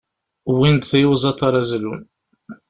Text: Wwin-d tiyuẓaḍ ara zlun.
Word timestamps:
Wwin-d 0.51 0.83
tiyuẓaḍ 0.89 1.39
ara 1.47 1.61
zlun. 1.69 2.01